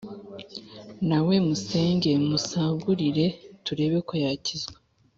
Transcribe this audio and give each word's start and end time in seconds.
Na 1.09 1.19
we 1.25 1.35
musenge, 1.47 2.11
musagurire 2.27 3.25
turebe 3.65 3.97
ko 4.07 4.13
yakizwa 4.23 4.77